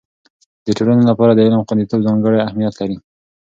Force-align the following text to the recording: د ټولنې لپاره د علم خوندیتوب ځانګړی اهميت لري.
د 0.65 0.67
ټولنې 0.77 1.03
لپاره 1.09 1.31
د 1.33 1.39
علم 1.45 1.61
خوندیتوب 1.67 1.99
ځانګړی 2.07 2.39
اهميت 2.41 2.73
لري. 2.81 2.97